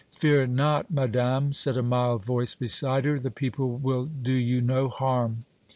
"Fear 0.17 0.47
not, 0.47 0.89
Madame," 0.89 1.53
said 1.53 1.77
a 1.77 1.83
mild 1.83 2.25
voice 2.25 2.55
beside 2.55 3.05
her. 3.05 3.19
"The 3.19 3.29
people 3.29 3.77
will 3.77 4.05
do 4.05 4.33
you 4.33 4.59
no 4.59 4.89
harm." 4.89 5.45